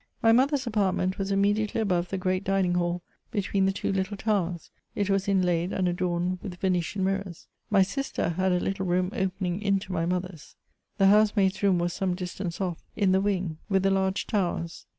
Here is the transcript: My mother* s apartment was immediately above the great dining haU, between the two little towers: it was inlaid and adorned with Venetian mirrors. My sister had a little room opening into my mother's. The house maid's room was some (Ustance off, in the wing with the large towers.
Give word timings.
My 0.23 0.31
mother* 0.31 0.55
s 0.55 0.65
apartment 0.65 1.19
was 1.19 1.29
immediately 1.29 1.79
above 1.79 2.09
the 2.09 2.17
great 2.17 2.43
dining 2.43 2.73
haU, 2.73 3.03
between 3.29 3.67
the 3.67 3.71
two 3.71 3.91
little 3.93 4.17
towers: 4.17 4.71
it 4.95 5.11
was 5.11 5.27
inlaid 5.27 5.71
and 5.71 5.87
adorned 5.87 6.39
with 6.41 6.55
Venetian 6.59 7.03
mirrors. 7.03 7.45
My 7.69 7.83
sister 7.83 8.29
had 8.29 8.51
a 8.51 8.59
little 8.59 8.87
room 8.87 9.11
opening 9.13 9.61
into 9.61 9.93
my 9.93 10.07
mother's. 10.07 10.55
The 10.97 11.05
house 11.05 11.35
maid's 11.35 11.61
room 11.61 11.77
was 11.77 11.93
some 11.93 12.15
(Ustance 12.15 12.59
off, 12.59 12.83
in 12.95 13.11
the 13.11 13.21
wing 13.21 13.59
with 13.69 13.83
the 13.83 13.91
large 13.91 14.25
towers. 14.25 14.87